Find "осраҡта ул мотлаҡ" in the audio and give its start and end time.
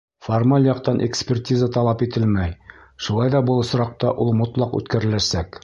3.67-4.77